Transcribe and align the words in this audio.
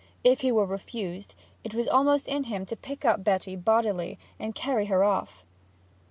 If 0.23 0.41
he 0.41 0.51
were 0.51 0.65
refused, 0.65 1.35
it 1.63 1.75
was 1.75 1.87
almost 1.87 2.27
in 2.27 2.45
him 2.45 2.65
to 2.65 2.75
pick 2.75 3.05
up 3.05 3.23
Betty 3.23 3.55
bodily 3.55 4.17
and 4.39 4.55
carry 4.55 4.87
her 4.87 5.03
off. 5.03 5.43